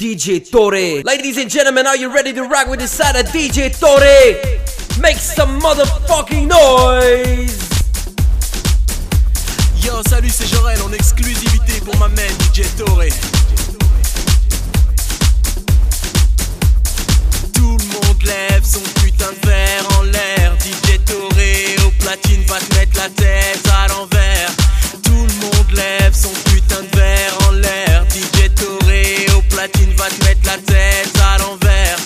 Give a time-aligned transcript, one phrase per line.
[0.00, 1.02] DJ Tore.
[1.02, 3.98] Ladies and gentlemen, are you ready to rock with the side of DJ Tore?
[5.02, 7.58] Make some motherfucking noise!
[9.84, 13.02] Yo, salut, c'est Jorel en exclusivité pour ma main DJ Tore.
[17.54, 20.56] Tout le monde lève son putain de verre en l'air.
[20.60, 24.50] DJ Tore au platine va te mettre la tête à l'envers.
[25.02, 28.04] Tout le monde lève son putain de verre en l'air.
[28.10, 28.37] DJ
[29.58, 31.96] platine va te mettre la tête à l'envers.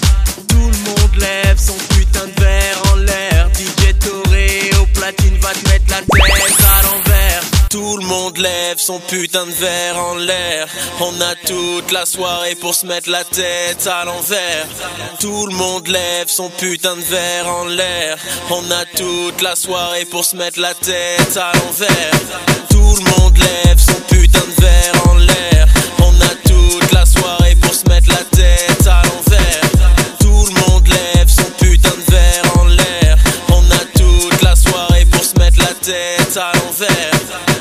[0.48, 3.48] Tout le monde lève son putain de verre en l'air.
[3.52, 7.42] DJ Tore au platine va te mettre la tête à l'envers.
[7.68, 10.66] Tout le monde lève son putain de verre en l'air.
[11.00, 14.66] On a toute la soirée pour se mettre la tête à l'envers.
[15.20, 18.16] Tout le monde lève son putain de verre en l'air.
[18.48, 22.18] On a toute la soirée pour se mettre la tête à l'envers.
[22.70, 25.51] Tout le monde lève son putain de verre en l'air.
[35.88, 37.51] Mettre la tête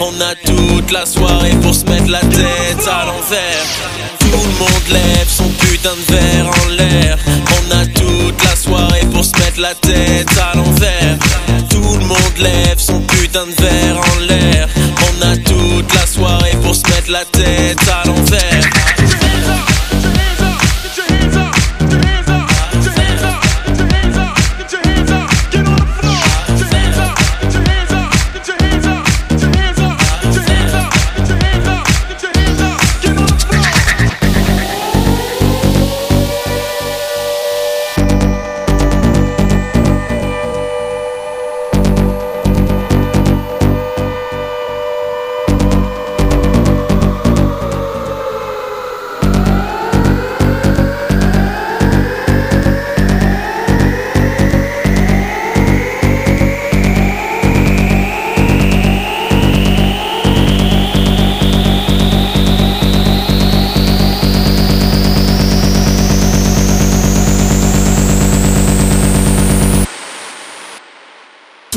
[0.00, 3.64] On a toute la soirée pour se mettre la tête à l'envers.
[4.20, 7.18] Tout le monde lève son putain de verre en l'air.
[7.56, 11.18] On a toute la soirée pour se mettre la tête à l'envers.
[11.68, 14.68] Tout le monde lève son putain de verre en l'air.
[15.08, 18.97] On a toute la soirée pour se mettre la tête à l'envers.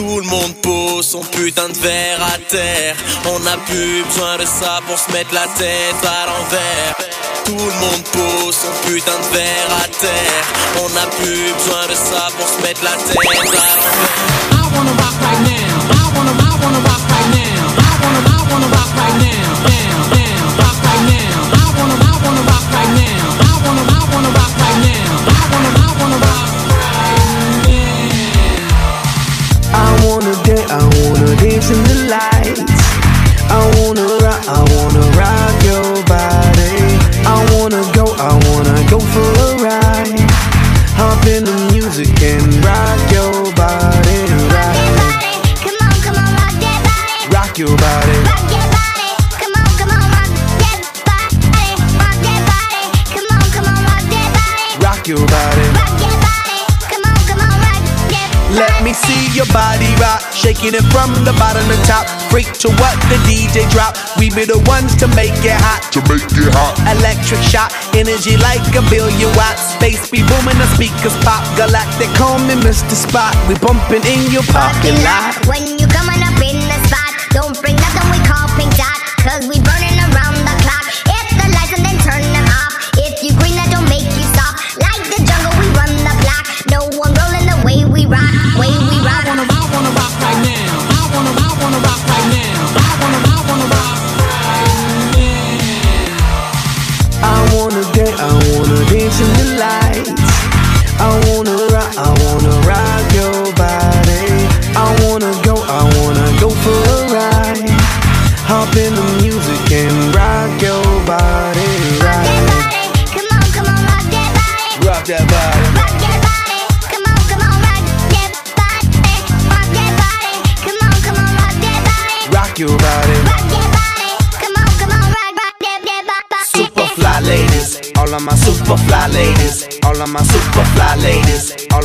[0.01, 2.95] Tout le monde pose son putain de verre à terre.
[3.27, 6.95] On n'a plus besoin de ça pour se mettre la tête à l'envers.
[7.45, 10.43] Tout le monde pose son putain de verre à terre.
[10.83, 13.77] On n'a plus besoin de ça pour se mettre la tête à l'envers.
[14.49, 15.69] I wanna rock right now.
[15.93, 17.61] I wanna, I wanna rock right now.
[17.77, 19.53] I wanna, I wanna rock right now.
[19.69, 21.29] Now, now, rock right now.
[21.53, 23.21] I wanna, I wanna rock right now.
[23.37, 25.29] I wanna, I wanna rock right now.
[25.29, 26.60] I wanna, I wanna rock
[29.73, 32.81] I wanna dance, I wanna dance in the lights.
[33.49, 35.50] I wanna rock, I wanna rock
[59.07, 62.05] see your body rock, shaking it from the bottom to top.
[62.29, 63.97] Freak to what the DJ drop.
[64.17, 65.81] We be the ones to make it hot.
[65.93, 66.77] to make it hot.
[66.87, 69.73] Electric shot, energy like a billion watts.
[69.75, 71.41] Space be booming, the speakers pop.
[71.57, 72.93] Galactic, call me Mr.
[72.93, 73.33] Spot.
[73.47, 75.80] We bumping in your parking lot.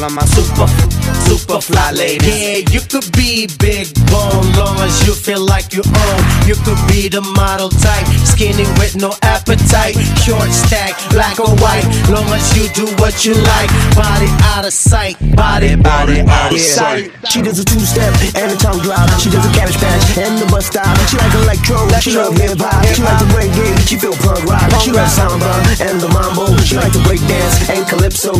[0.07, 0.86] Of my super,
[1.87, 2.27] super ladies.
[2.27, 6.21] Yeah, you could be big bone, long as you feel like you own.
[6.47, 11.85] You could be the model type, skinny with no appetite, short stack, black or white,
[12.11, 13.71] long as you do what you like.
[13.95, 17.13] Body out of sight, body, body out of sight.
[17.29, 19.09] She does a two-step and a tongue drop.
[19.21, 20.97] She does a cabbage patch and the bus stop.
[21.09, 22.85] She like electro, she love hip hop.
[22.95, 24.63] She like to break it, she feel punk rock.
[24.83, 25.51] She like samba
[25.81, 26.57] and the mambo.
[26.63, 28.33] She like to break dance and calypso.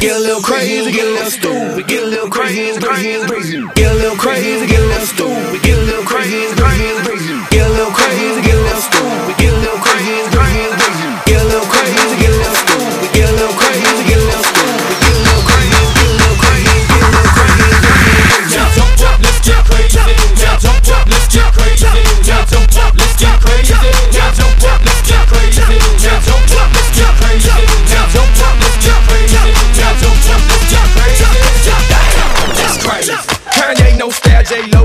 [0.00, 3.60] Get a little crazy, get a little stupid, get a little crazy, crazy.
[3.74, 6.63] Get a little crazy, get a little stupid, get a little crazy.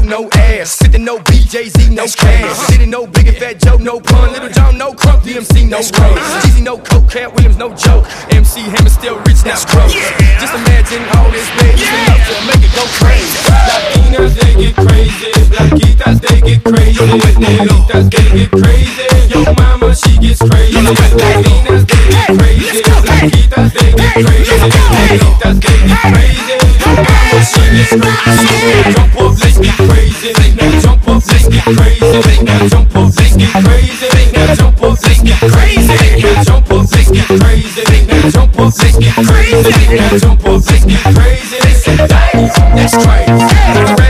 [0.10, 0.72] No ass.
[0.72, 2.58] Sitting no BJZ no cash.
[2.66, 4.34] Sitting no big and fat Joe no pun.
[4.34, 5.22] Lil Jon no crump.
[5.22, 6.16] DMC no crow.
[6.42, 7.08] Jeezy no coke.
[7.12, 8.10] Katt Williams no joke.
[8.32, 9.94] MC Hammer still rich now broke.
[10.42, 13.38] Just imagine all this baby enough to make it go crazy.
[13.70, 15.30] Latinas, they get crazy.
[15.54, 17.06] Blanquitas, they get crazy.
[17.38, 19.06] Negritas, they get crazy.
[19.30, 20.74] Yo mama, she gets crazy.
[20.74, 22.82] Latinas, they get crazy.
[22.82, 24.58] Blanquitas, they get crazy.
[24.58, 27.19] Negritas, they get crazy.
[27.40, 28.92] Mama, she crazy.
[28.92, 30.34] Jump up, let's get crazy.
[30.56, 32.44] Now jump up, let's get crazy.
[32.44, 34.08] Now jump up, let's get crazy.
[34.34, 35.96] Now jump up, let's get crazy.
[36.22, 38.08] Now jump up, let's get crazy.
[38.08, 39.96] Now jump up, let's get crazy.
[39.96, 41.58] Now jump up, let's get crazy.
[41.64, 43.20] They say, "Dang, That's.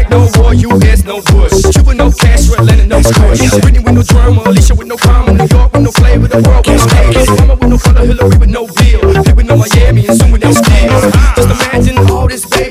[0.09, 1.53] No war, US, no Bush.
[1.71, 2.97] Cuba, no Castro, Atlanta, no.
[2.97, 6.65] Whitney with no drama, Alicia with no comma, New York with no flavor, the world
[6.65, 7.29] with no taste.
[7.37, 8.65] Mama with no color, Hillary with no.
[8.65, 11.03] Pitt with no Miami, and soon with no skills.
[11.35, 12.68] Just imagine all this, baby,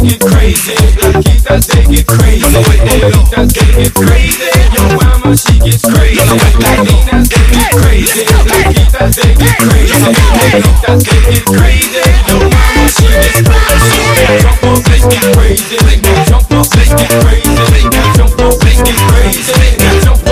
[0.00, 0.74] they get crazy.
[0.74, 2.44] Blanquitas, they get crazy.
[2.44, 4.46] Negritas, they get crazy.
[4.74, 6.20] Yo mama, she gets crazy.
[6.22, 8.24] Latinas, they get crazy.
[8.24, 9.58] Blanquitas, they get
[11.02, 12.02] they get crazy.
[12.28, 13.98] Yo mama, she gets crazy.
[14.42, 15.04] Jump up, let's
[15.34, 15.66] crazy.
[16.26, 16.92] Jump up, let's
[17.22, 17.58] crazy.
[18.16, 19.52] Jump up, let's crazy.
[20.04, 20.27] Jump up,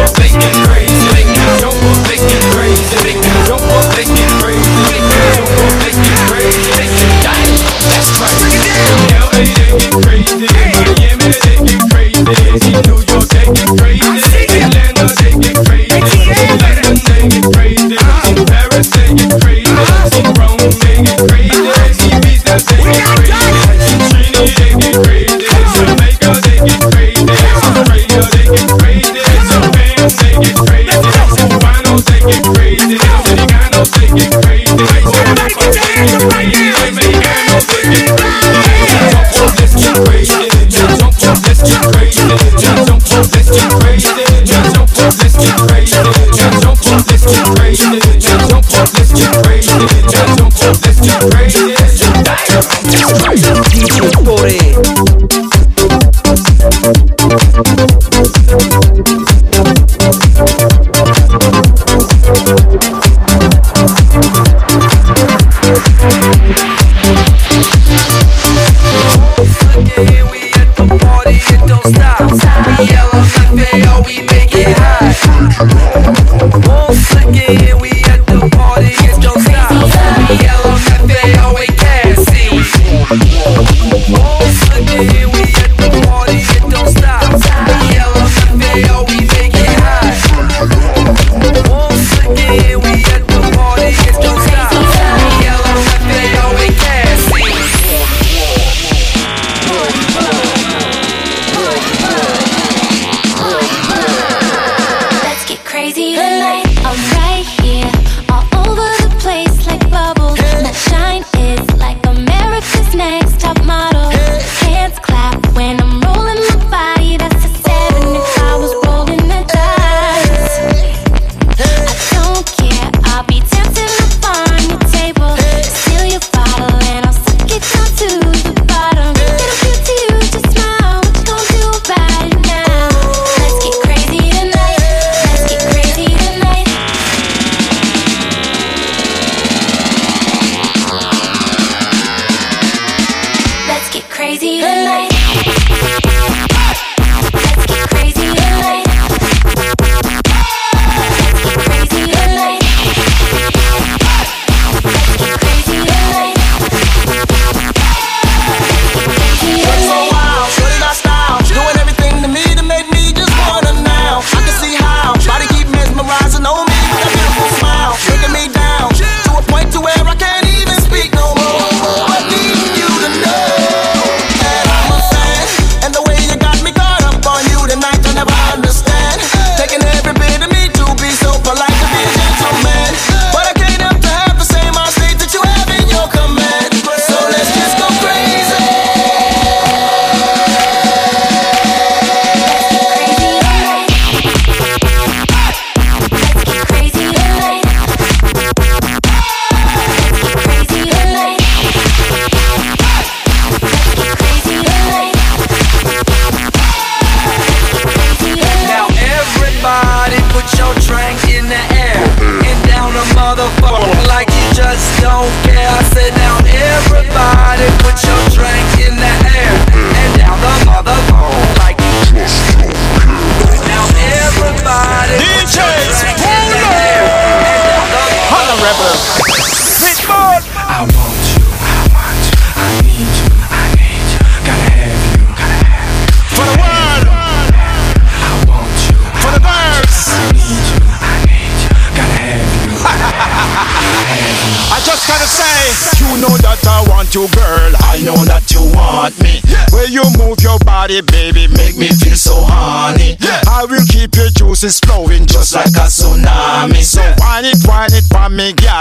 [254.65, 256.83] is flowing just like a tsunami.
[256.83, 258.76] So wine it, wine it for me, girl.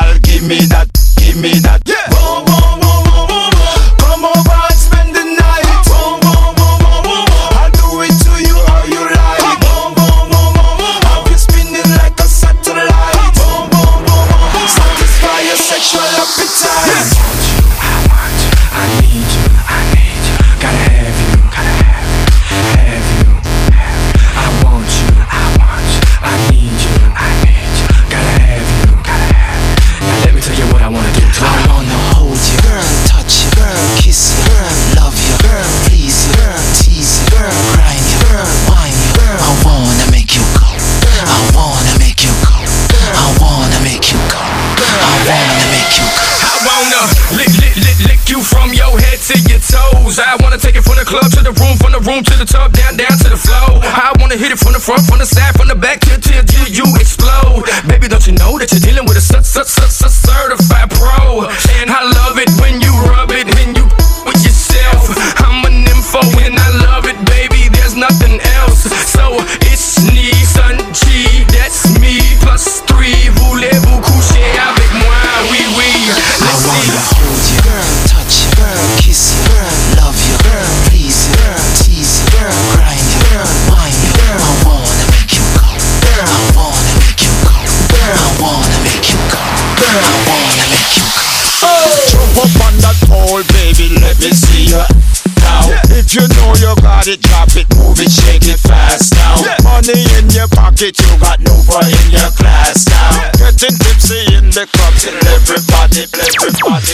[100.76, 103.32] that you got Nova in your class now.
[103.40, 106.92] Getting tipsy in the club till everybody, everybody.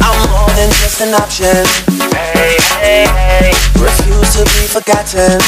[0.00, 1.60] I'm more than just an option.
[2.32, 3.52] Hey, hey, hey.
[3.76, 5.40] Refuse to be forgotten.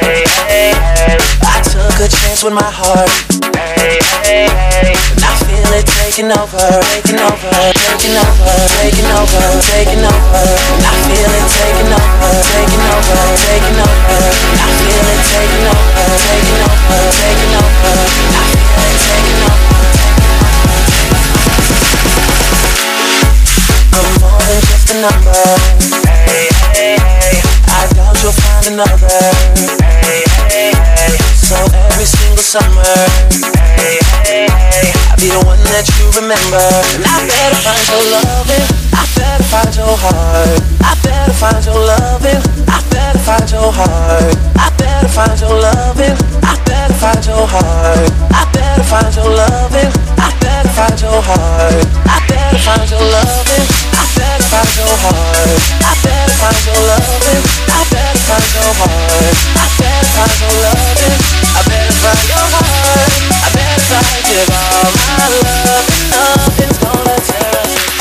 [0.00, 1.18] Hey, hey, hey.
[1.44, 3.67] I took a chance with my heart.
[3.78, 7.46] I feel it taking over, taking over,
[7.86, 8.58] taking over,
[9.70, 10.42] taking over.
[10.82, 14.18] I feel it taking over, taking over, taking over.
[14.58, 17.94] I feel it taking over, taking over, taking over.
[23.94, 25.38] I'm more than just a number.
[27.70, 29.22] I doubt you'll find another.
[31.46, 33.57] So every single summer.
[34.46, 36.62] I'll be the one that you remember.
[36.94, 38.66] And I better find your loving.
[38.94, 40.62] I better find your heart.
[40.78, 42.42] I better find your loving.
[42.70, 44.36] I better find your heart.
[44.54, 46.14] I better find your loving.
[46.46, 48.10] I better find your heart.
[48.30, 49.90] I better find your loving.
[50.22, 51.82] I better find your heart.
[52.06, 53.66] I better find your loving.
[53.90, 55.58] I better find your heart.
[55.82, 57.42] I better find your loving.
[57.74, 59.34] I better find your heart.
[59.58, 61.18] I better find your loving.
[61.42, 63.67] I better find your heart.
[63.90, 67.97] I give all my love, and nothing's gonna tear us apart.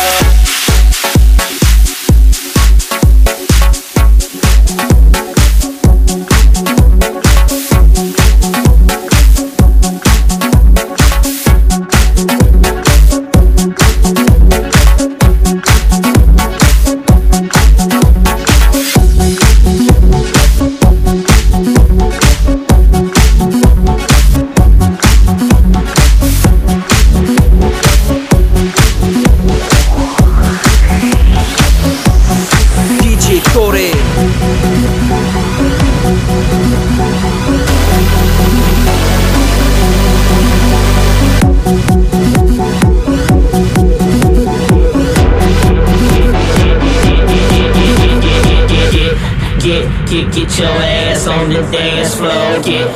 [50.58, 52.62] get your ass on the dance floor.
[52.64, 52.88] Get,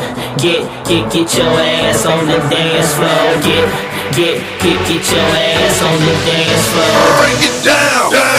[0.42, 3.38] get, get, get your ass on the dance floor.
[3.46, 3.70] Get,
[4.16, 7.22] get, get, get your ass on the dance floor.
[7.22, 8.12] Break it down.
[8.12, 8.31] down.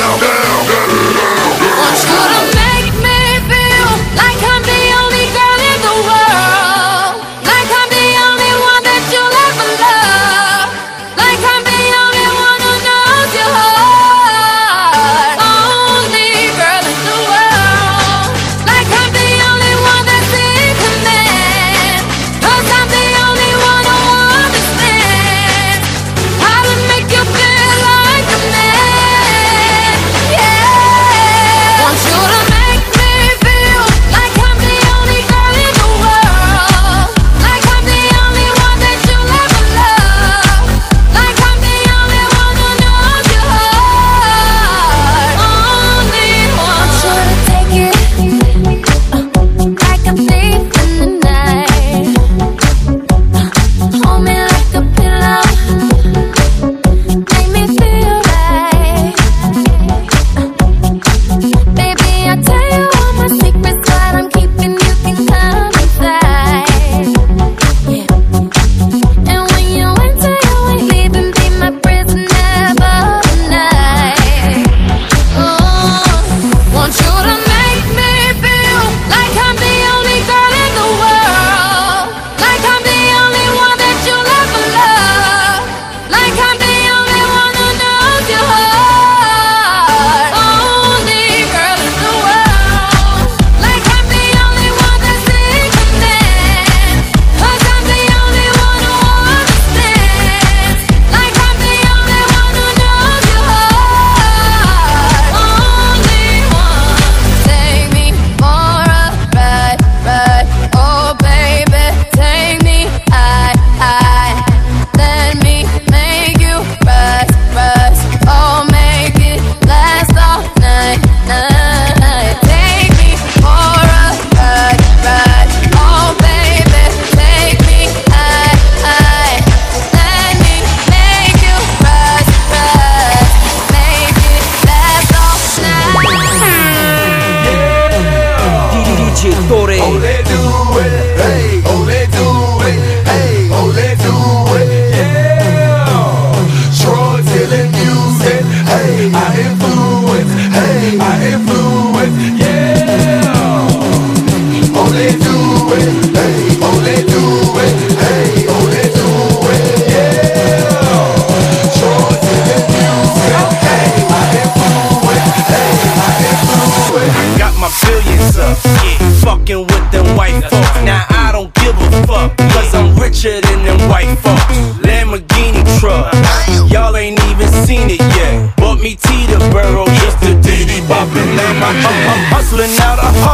[181.72, 182.98] I'm, hustling out.
[182.98, 183.31] I'm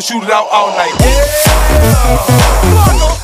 [0.00, 0.94] gon' shoot it out all night.
[1.00, 3.19] Yeah.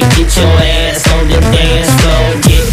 [0.00, 2.28] get, get your ass on the dance floor.
[2.44, 2.66] Get,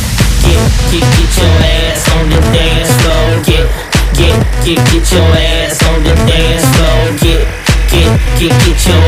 [0.44, 0.60] get,
[0.92, 3.30] get, get your ass on the dance floor.
[3.48, 3.68] Get,
[4.18, 7.04] get, get, get your ass on the dance floor.
[7.24, 7.44] Get,
[7.92, 8.10] get,
[8.40, 9.03] get, get your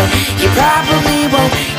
[0.00, 1.69] but you probably won't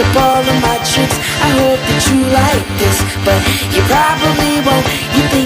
[0.00, 1.16] up all of my tricks.
[1.44, 4.86] I hope that you like this But you probably won't.
[5.14, 5.43] You think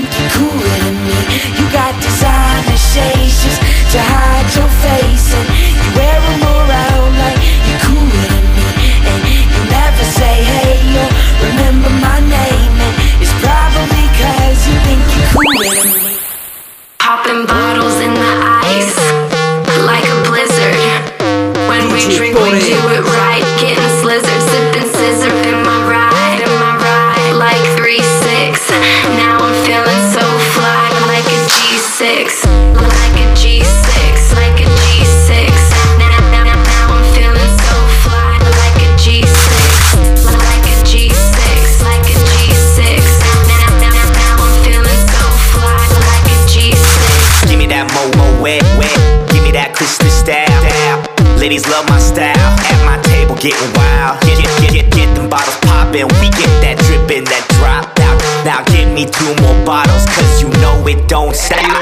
[53.38, 54.18] Get wild.
[54.26, 56.10] Get, get, get, get them bottles poppin'.
[56.18, 58.18] We get that drippin', that drop out.
[58.42, 61.62] Now give me two more bottles, cause you know it don't stop.
[61.62, 61.78] Hell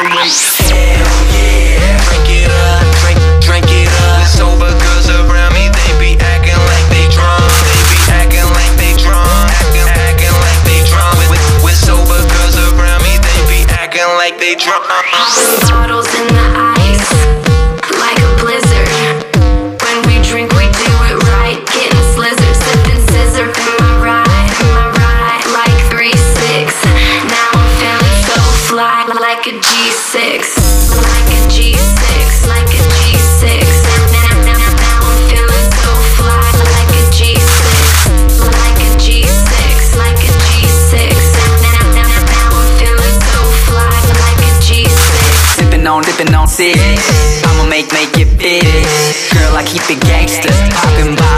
[1.32, 4.28] yeah, drink it up, drink, drink it up.
[4.28, 7.48] Sober girls around me, they be acting like they drunk.
[7.64, 9.48] They be like they drunk,
[9.80, 11.16] like they drunk.
[11.64, 13.64] With, sober girls around me, they be
[14.20, 14.84] like they drunk.
[15.72, 16.75] Bottles in the eye.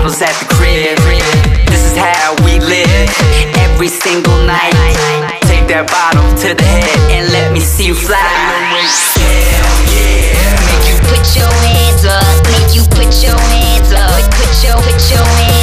[0.09, 0.97] Popping at the crib.
[1.69, 3.11] This is how we live.
[3.61, 4.73] Every single night.
[5.45, 8.17] Take that bottle to the head and let me see you fly.
[8.17, 10.57] Hell yeah.
[10.65, 12.25] Make you put your hands up.
[12.49, 14.25] Make you put your hands up.
[14.33, 15.58] Put your put your hands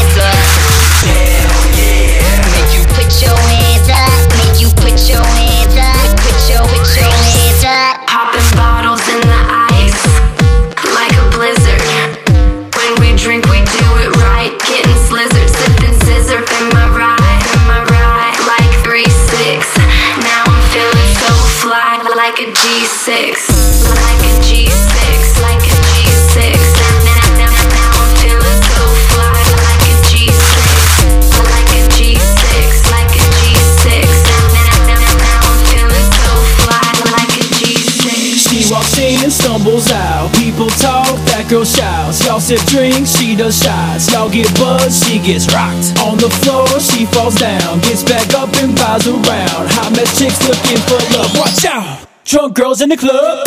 [43.46, 44.12] does shots.
[44.12, 46.00] Y'all get buzzed, she gets rocked.
[46.02, 47.80] On the floor, she falls down.
[47.82, 49.68] Gets back up and bows around.
[49.76, 51.38] Hot mess chicks looking for love.
[51.38, 52.08] Watch out!
[52.24, 53.46] Drunk girls in the club.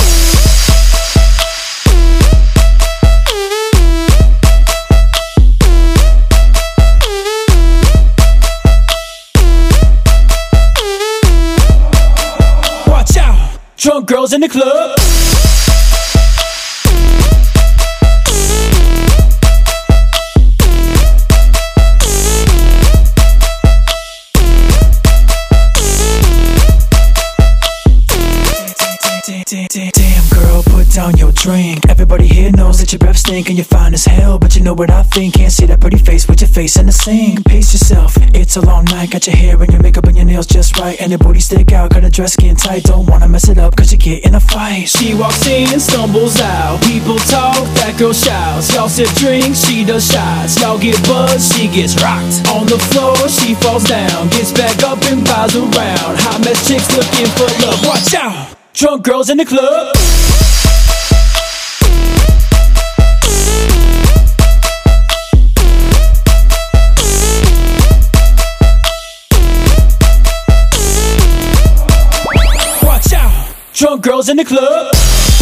[12.86, 13.58] Watch out!
[13.76, 15.07] Drunk girls in the club.
[30.98, 31.88] Down your drink.
[31.88, 34.36] Everybody here knows that your breath stink and you're fine as hell.
[34.36, 35.34] But you know what I think?
[35.34, 37.44] Can't see that pretty face with your face in the sink.
[37.44, 39.12] Pace yourself, it's a long night.
[39.12, 41.00] Got your hair and your makeup and your nails just right.
[41.00, 42.82] And your booty stick out, got a dress skin tight.
[42.82, 44.88] Don't wanna mess it up cause you get in a fight.
[44.88, 46.82] She walks in and stumbles out.
[46.82, 48.74] People talk, that girl shouts.
[48.74, 50.60] Y'all sip drinks, she does shots.
[50.60, 52.42] Y'all get buzzed, she gets rocked.
[52.50, 54.26] On the floor, she falls down.
[54.30, 56.18] Gets back up and bows around.
[56.26, 57.86] Hot mess chicks looking for love.
[57.86, 58.56] Watch out!
[58.74, 59.94] Drunk girls in the club.
[74.08, 74.88] Girls in the club.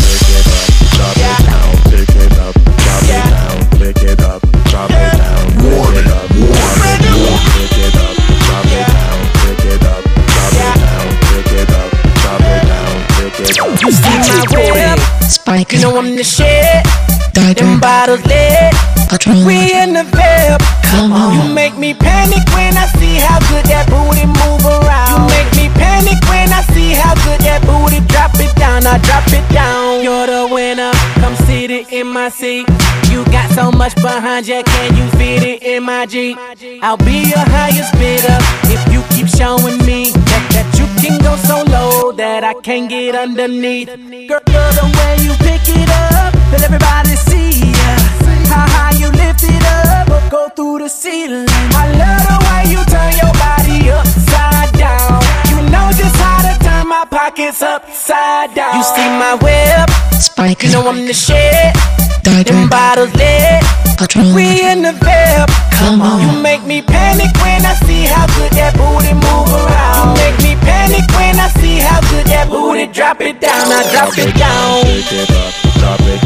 [0.02, 0.66] Break it up,
[0.98, 1.70] drop it down.
[1.86, 3.78] Break it up, drop it down.
[3.78, 5.44] Break it up, drop it down.
[5.62, 7.38] One up, one up.
[7.54, 9.18] Break it up, drop it down.
[9.38, 11.14] Break it up, drop it down.
[13.14, 13.38] Break
[13.82, 14.98] You see my whip,
[15.30, 15.72] Spike.
[15.72, 16.82] You know I'm the shit.
[17.54, 18.74] Them bottles lit.
[19.46, 20.60] We in the VIP.
[20.90, 21.34] Come on.
[21.34, 25.08] You make me panic when I see how good that booty move around.
[25.14, 28.86] You make me panic when I see how good that booty drop it down.
[28.86, 30.02] I drop it down.
[30.02, 30.92] You're the winner.
[31.20, 32.66] Come sit it in my seat.
[33.10, 36.36] You got so much behind you, can you fit it in my Jeep?
[36.82, 41.36] I'll be your highest bidder if you keep showing me that, that you can go
[41.36, 43.88] so low that I can't get underneath.
[44.28, 47.92] Girl, girl, the way you pick it up, let everybody see ya.
[48.52, 51.46] How high you lift it up, go through the ceiling.
[51.48, 55.25] I love the way you turn your body upside down.
[55.66, 58.76] You know just how to turn my pockets upside down.
[58.76, 60.62] You see my whip, Spike.
[60.62, 61.74] you know I'm the shit.
[62.22, 63.64] Them bottles lit.
[64.34, 65.50] We in the VIP.
[65.74, 66.22] Come on.
[66.22, 70.14] You make me panic when I see how good that booty move around.
[70.14, 73.66] You make me panic when I see how good that booty drop it down.
[73.66, 74.84] I drop it down.
[74.86, 75.50] Pick it up,
[75.82, 76.25] drop it down,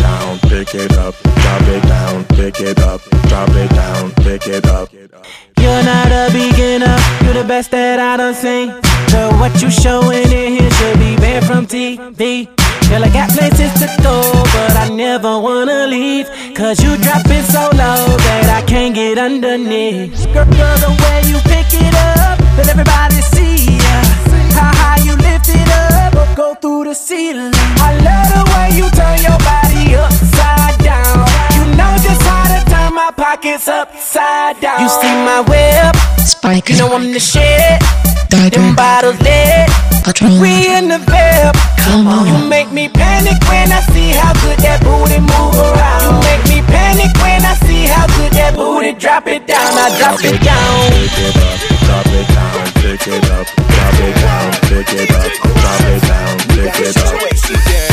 [0.50, 4.92] pick it up, drop it down, pick it up, drop it down, pick it up.
[4.92, 8.68] You're not a beginner, you're the best that I done seen.
[9.10, 12.48] So what you showing in here should be banned from TV.
[12.88, 14.16] Girl, I got places to go,
[14.54, 16.26] but I never wanna leave.
[16.56, 20.18] Cause you drop it so low that I can't get underneath.
[20.34, 24.29] Girl, girl, the way you pick it up, let everybody see ya.
[24.54, 27.52] How high you lift it up, go through the ceiling.
[27.78, 31.26] I love the way you turn your body upside down.
[31.56, 34.80] You know just how to turn my pockets upside down.
[34.82, 36.68] You see my whip, Spike.
[36.70, 37.80] you know I'm the shit.
[38.30, 39.68] Them bottles lit.
[40.02, 40.40] Patron.
[40.40, 41.54] We in the Vip.
[41.84, 42.26] Come on.
[42.26, 46.02] You make me panic when I see how good that booty move around.
[46.02, 49.60] You make me panic when I see how good that booty drop it down.
[49.76, 50.90] I drop it down.
[51.84, 56.38] Drop it down, pick it up, drop it down, pick it up, drop it down,
[56.48, 57.89] pick it up.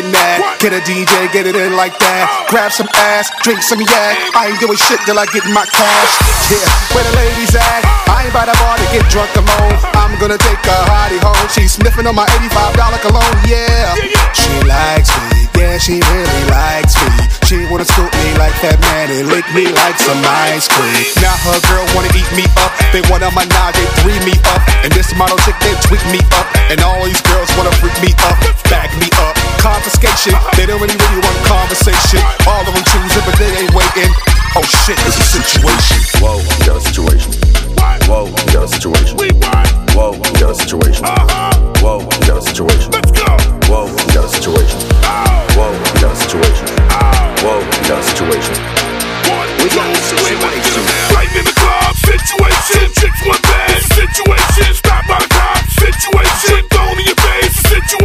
[0.00, 0.56] At?
[0.56, 2.48] Get a DJ, get it in like that.
[2.48, 4.16] Grab some ass, drink some yak.
[4.32, 6.12] I ain't doing shit till I get my cash.
[6.48, 6.64] Yeah,
[6.96, 7.84] where the ladies at?
[8.08, 9.76] I ain't by the bar to get drunk alone.
[9.92, 11.44] I'm gonna take a hottie home.
[11.52, 13.92] She's sniffing on my $85 cologne, yeah.
[14.32, 17.28] She likes me, yeah, she really likes me.
[17.44, 20.16] She wanna scoop me like Fat Man and lick me like some
[20.48, 21.04] ice cream.
[21.20, 22.72] Now her girl wanna eat me up.
[22.96, 24.64] They wanna menage, they three me up.
[24.80, 26.48] And this model chick, they tweak me up.
[26.72, 28.40] And all these girls wanna freak me up,
[28.72, 29.36] bag me up.
[29.82, 32.22] Confiscation, they don't really really want conversation.
[32.46, 34.14] All of them choosing, but they ain't waiting.
[34.54, 35.98] Oh shit, it's a situation.
[36.22, 37.34] Whoa, your situation.
[38.06, 39.18] Whoa, your situation.
[39.90, 41.02] Whoa, your situation.
[41.02, 41.82] Uh-huh.
[41.82, 41.98] Whoa,
[42.30, 42.94] your situation.
[42.94, 43.26] Let's go.
[43.66, 44.78] Whoa, your situation.
[45.02, 45.26] Oh.
[45.58, 46.66] Whoa, your situation.
[46.94, 47.34] Oh.
[47.42, 47.58] Whoa,
[47.90, 48.54] your situation.
[49.58, 50.78] We got a situation.
[51.10, 52.86] Right in the club, situation.
[53.02, 54.78] Chicks want bad, situation.
[54.78, 56.70] Stop by the cop, situation.
[56.70, 58.01] Thrown in your face, situation.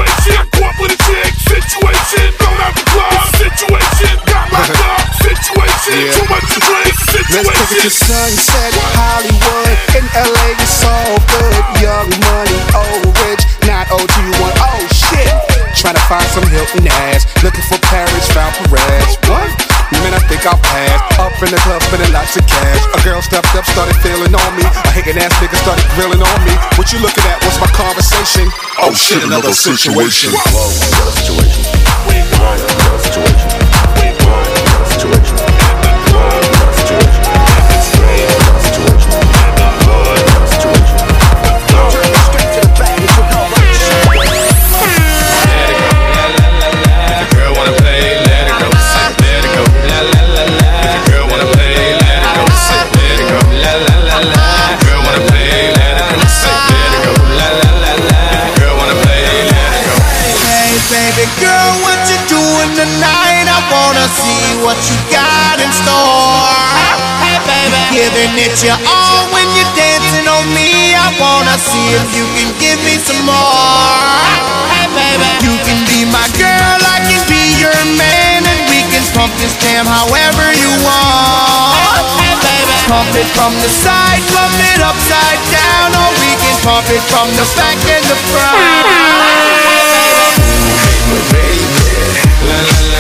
[5.98, 6.14] Yeah.
[6.14, 6.94] Too much to drink,
[7.34, 7.90] Let's take it to.
[7.90, 9.74] Sunset, Hollywood.
[9.98, 11.58] In LA, it's all good.
[11.82, 14.54] Young money, old rich, not OG1.
[14.62, 15.26] Oh shit.
[15.74, 17.26] Trying to find some Hilton ass.
[17.42, 19.18] Looking for Paris, found Perez.
[19.26, 19.50] What?
[20.06, 21.02] Man, I think I'll pass.
[21.18, 22.82] Up in the club, spending lots of cash.
[22.94, 24.70] A girl stepped up, started feeling on me.
[24.70, 26.54] A hating ass nigga started grilling on me.
[26.78, 27.42] What you looking at?
[27.42, 28.54] What's my conversation?
[28.78, 30.30] Oh shit, another situation.
[30.30, 31.66] Whoa, your situation.
[32.38, 33.50] Whoa, your situation.
[34.22, 35.47] Whoa, your situation.
[64.68, 66.44] What you got in store.
[67.24, 70.92] Hey baby, giving it your all when you're dancing on me.
[70.92, 74.28] I wanna see if you can give me some more.
[74.76, 79.04] Hey baby, you can be my girl, I can be your man, and we can
[79.16, 82.04] pump this jam however you want.
[82.20, 86.88] Hey baby, pump it from the side, pump it upside down, or we can pump
[86.92, 89.48] it from the back and the front.
[92.48, 92.97] Drop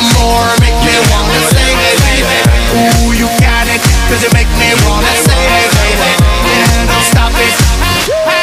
[0.00, 2.38] some more, make me wanna say, hey baby,
[2.72, 6.10] ooh, you got it, cause you make me wanna say, hey baby,
[6.48, 7.52] yeah, don't stop it.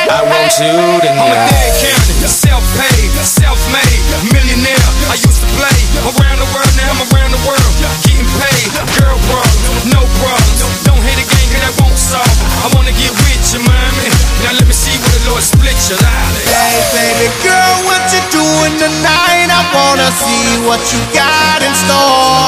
[0.08, 1.28] I want you to know.
[1.28, 4.02] I'm a Dade County, self-paid, self-made,
[4.32, 4.88] millionaire.
[5.10, 7.74] I used to play around the world, now I'm around the world,
[8.06, 8.70] getting paid.
[9.02, 10.62] Girl problems, no problems.
[10.88, 12.38] Don't hate a gang, cause that won't solve.
[12.64, 14.08] I wanna get with you, mommy.
[14.46, 16.38] Now let me see where the Lord split your life.
[16.54, 19.47] Hey baby girl, what you doing tonight?
[19.58, 22.46] I wanna see what you got in store.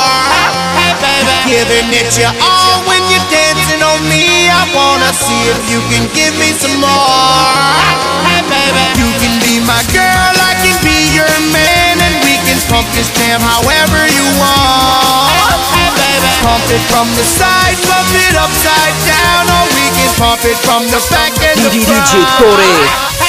[0.77, 4.45] Hey baby, giving it your all when you're dancing on me.
[4.45, 7.81] I wanna see if you can give me some more.
[8.29, 12.61] Hey baby, you can be my girl, I can be your man, and we can
[12.69, 15.33] pump this jam however you want.
[15.49, 20.11] Oh, hey baby, pump it from the side, pump it upside down, or we can
[20.21, 23.28] pump it from the back and the DJ front.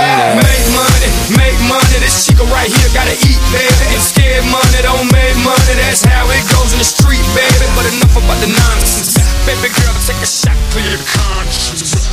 [2.11, 3.95] This chica right here gotta eat, baby.
[4.03, 5.75] Scared money don't make money.
[5.79, 7.65] That's how it goes in the street, baby.
[7.71, 9.15] But enough about the nonsense.
[9.47, 12.11] Baby girl, take a shot, your conscience.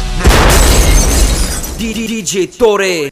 [1.79, 3.11] DJ Torre.